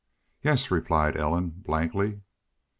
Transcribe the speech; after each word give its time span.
"Yes," 0.41 0.71
replied 0.71 1.15
Ellen, 1.15 1.49
blankly. 1.57 2.21